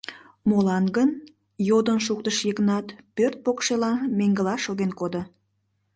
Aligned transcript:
Молан 0.49 0.85
гын?— 0.95 1.09
йодын 1.69 1.99
шуктыш 2.05 2.37
Йыгнат, 2.47 2.87
пӧрт 3.15 3.37
покшелан 3.45 3.97
меҥгыла 4.17 4.55
шоген 4.65 4.91
кодо. 4.99 5.21